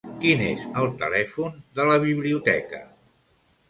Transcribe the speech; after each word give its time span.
Quin 0.21 0.39
és 0.45 0.63
el 0.83 0.89
telèfon 1.03 1.63
de 1.79 1.89
la 1.93 2.01
biblioteca? 2.09 2.85